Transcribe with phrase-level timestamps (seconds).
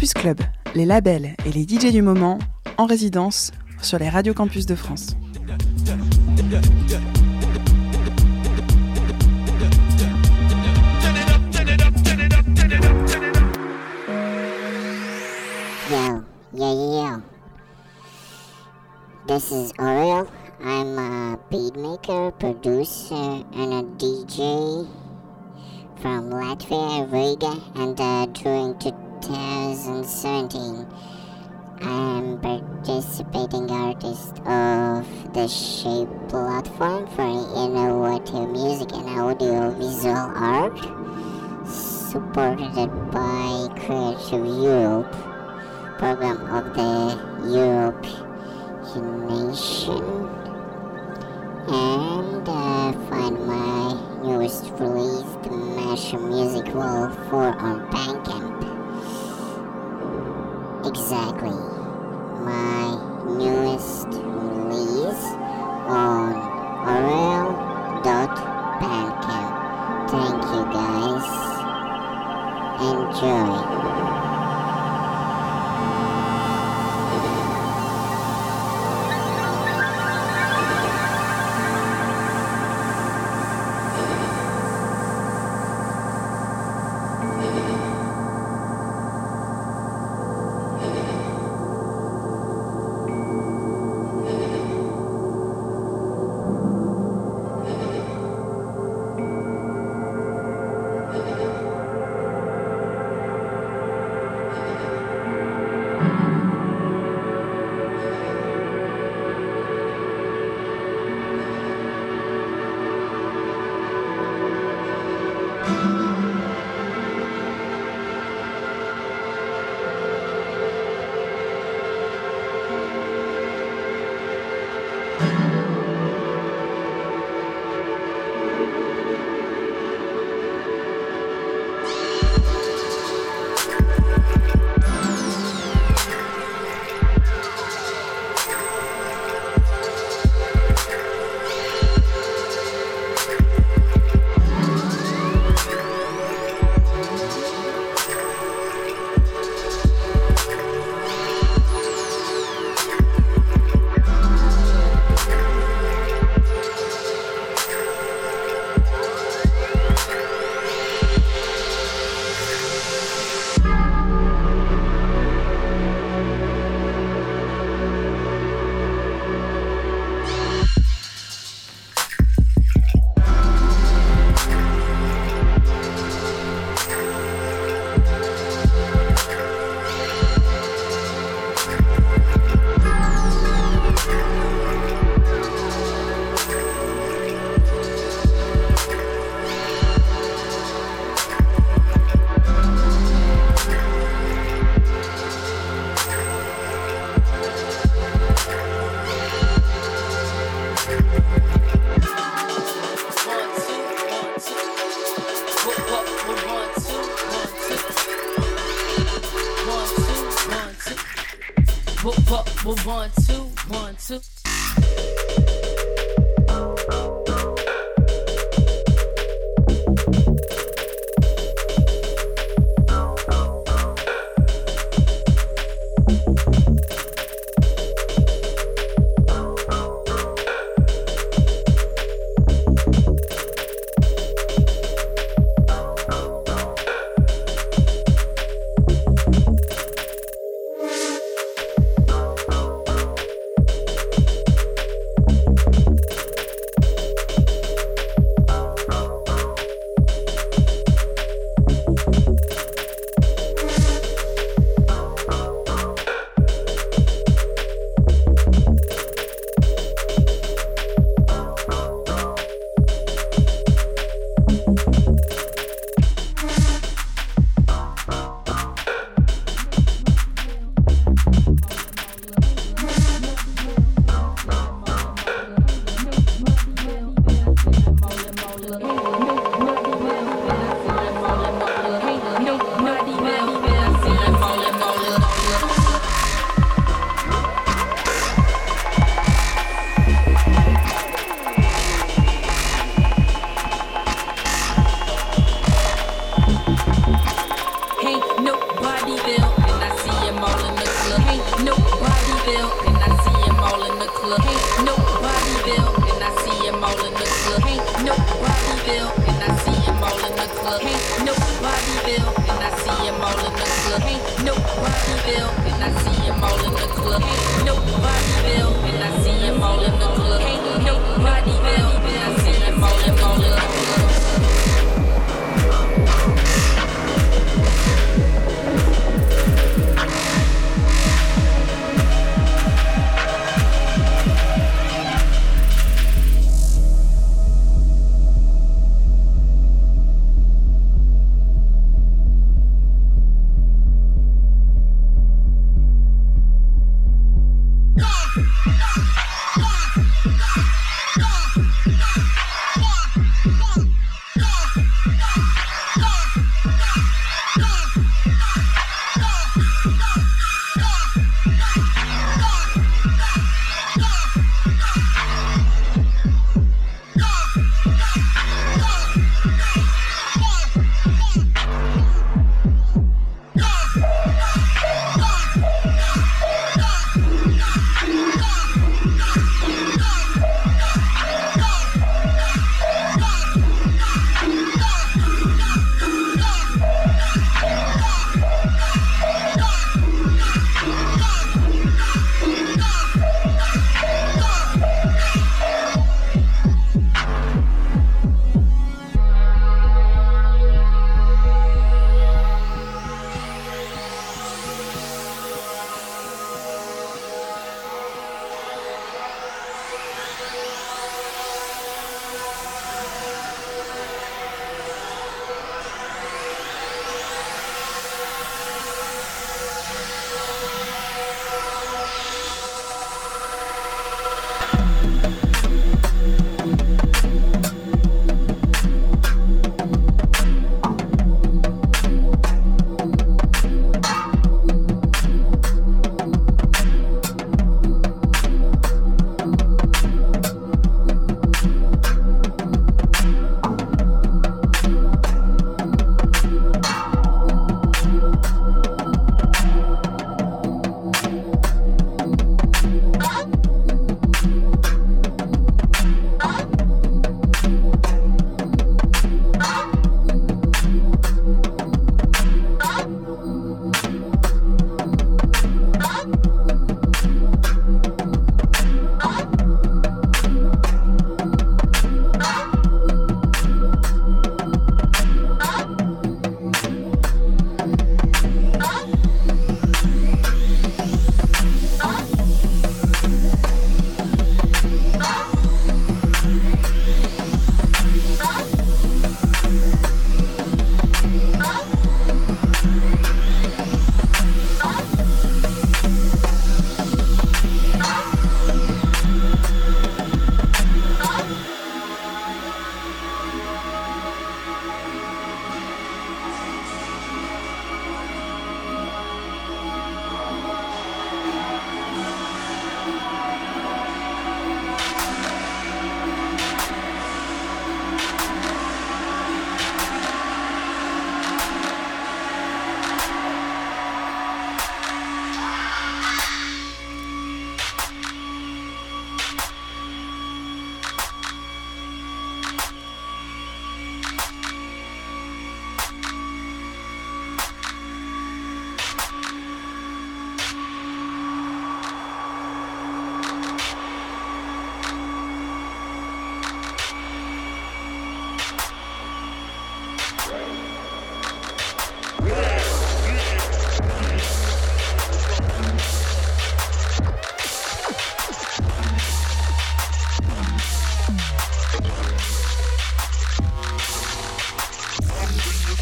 [0.00, 0.40] Campus Club,
[0.74, 2.38] les labels et les DJ du moment
[2.78, 3.50] en résidence
[3.82, 5.14] sur les radios campus de France.
[15.90, 16.24] Yo,
[16.54, 17.22] yo, yo.
[19.26, 20.26] This is Oriel.
[20.64, 24.88] I'm a beatmaker, producer, and a DJ
[26.00, 28.72] from Latvia, Riga, and uh, during
[29.30, 30.86] 2017,
[31.82, 40.76] I am participating artist of the Shape platform for innovative music and audio visual art,
[41.64, 45.14] supported by Creative Europe
[45.96, 47.16] program of the
[47.56, 50.40] European Nation
[51.68, 53.94] and uh, find my
[54.24, 58.19] newest release, the Music Wall 4 on Bandcamp.
[61.12, 61.79] Exactly.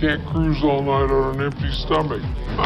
[0.00, 2.20] can't cruise all night on an empty stomach.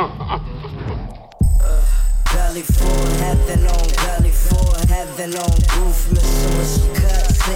[2.33, 6.23] belly full, heaven on belly full, heaven on roof, with
[6.67, 7.49] some cuts.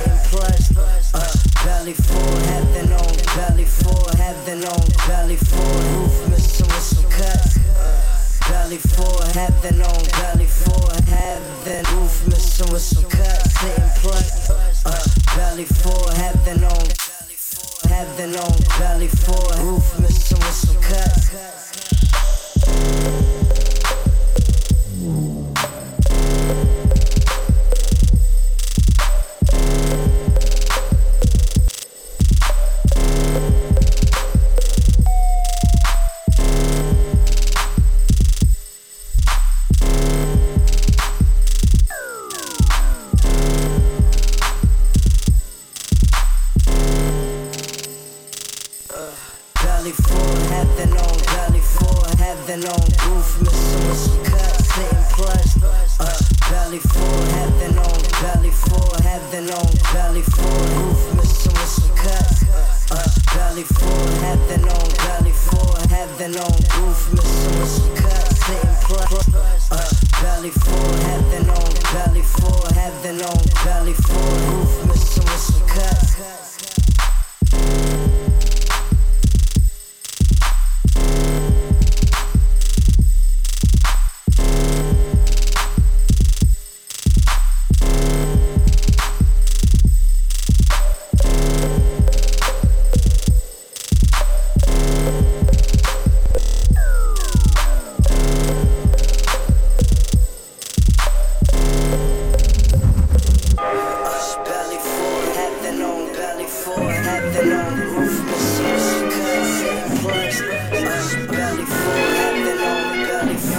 [1.12, 1.26] Uh,
[1.64, 7.58] belly full, heaven on belly full, heaven on belly full, roof, some cuts.
[7.58, 8.00] Uh,
[8.48, 10.33] belly full, heaven on belly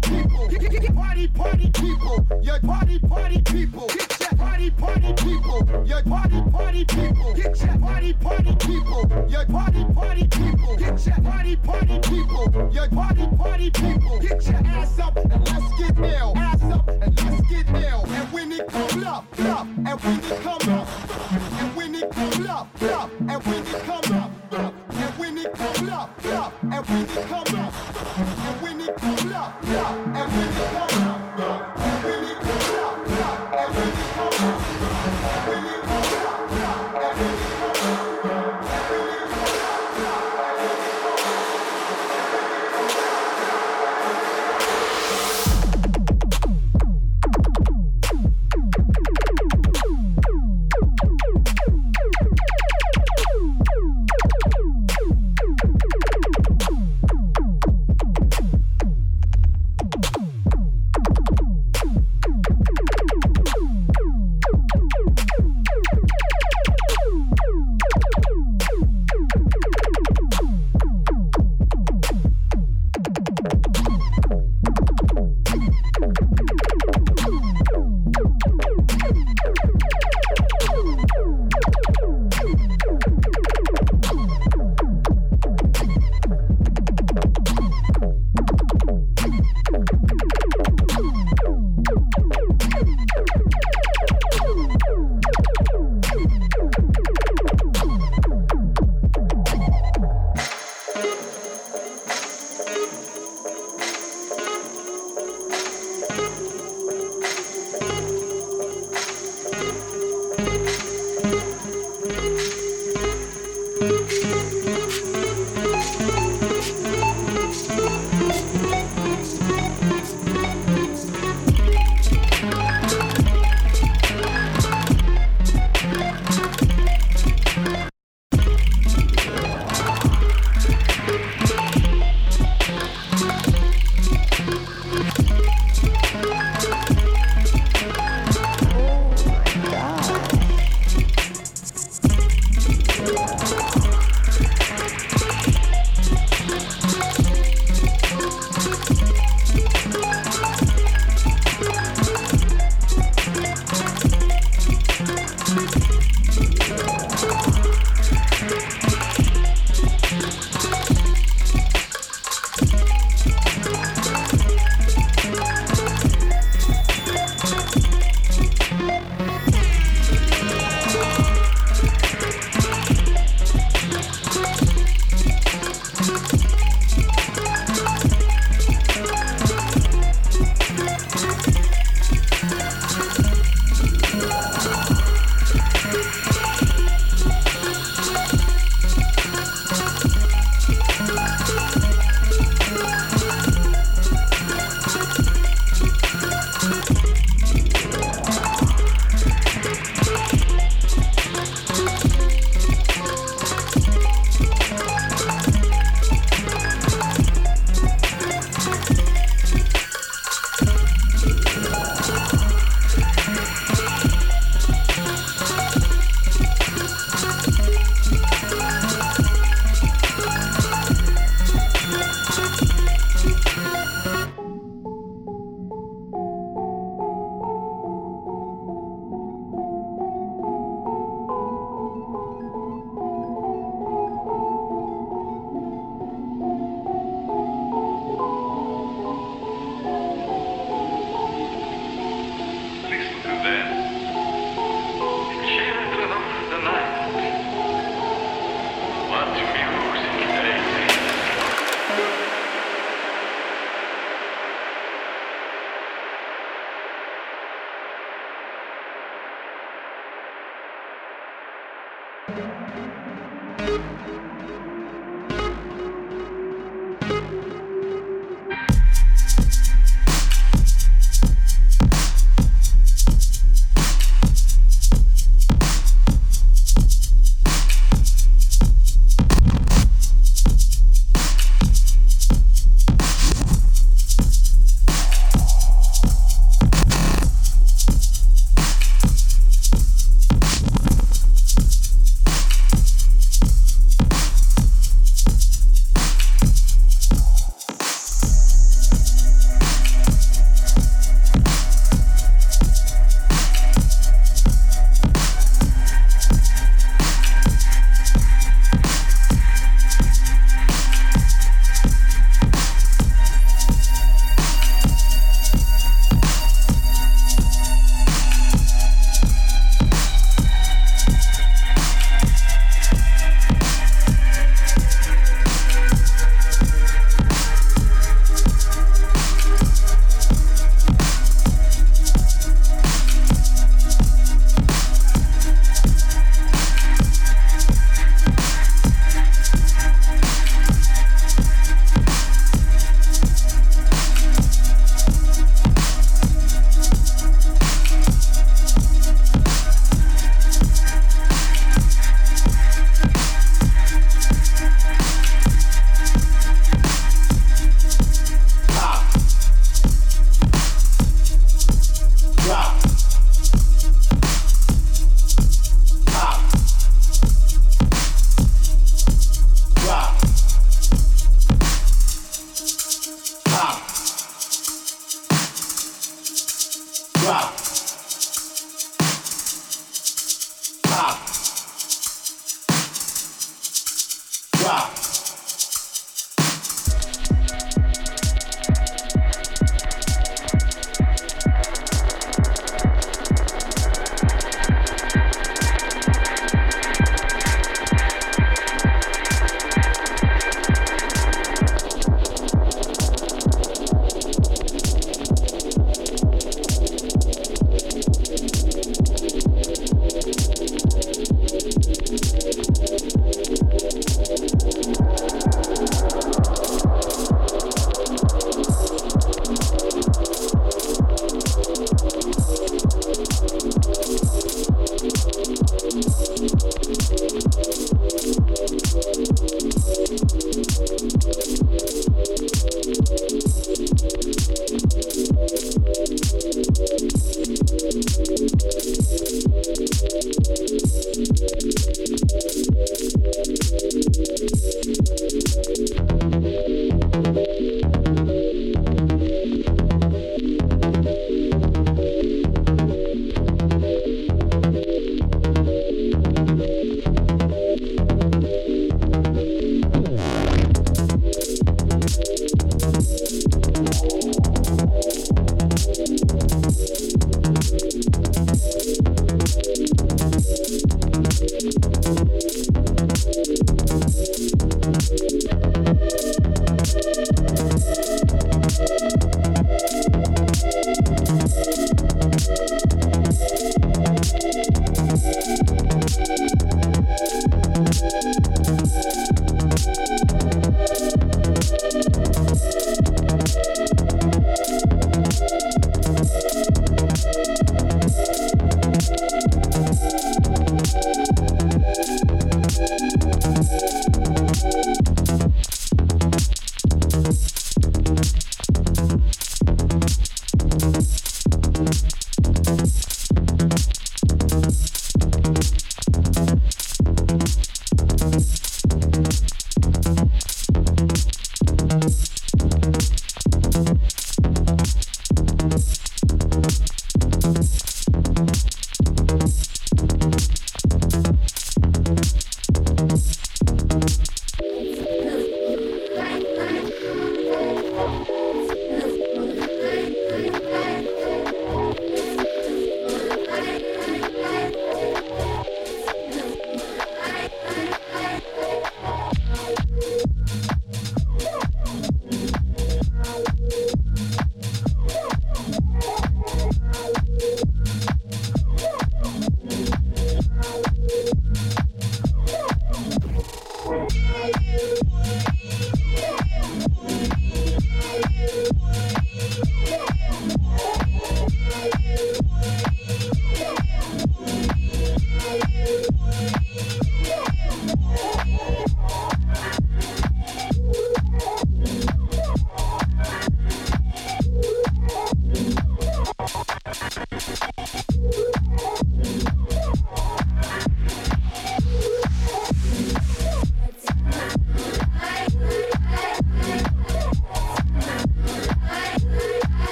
[0.00, 6.02] Party, people, party, party people, yeah, party, party people, Get your party, party people, yeah,
[6.02, 7.34] party, party people,
[7.80, 13.70] party, party people, yeah, party, party people, Get your party, party people, yeah, party, party
[13.70, 18.04] people, get your ass up and let's get ill, ass up and let's get ill,
[18.06, 20.88] and when it come up, up, and when it come up,
[21.30, 24.03] and when it come up, up, and when it come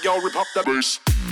[0.00, 1.31] Y'all rip up the bass.